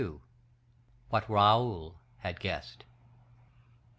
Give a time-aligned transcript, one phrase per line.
[1.09, 2.85] What Raoul Had Guessed.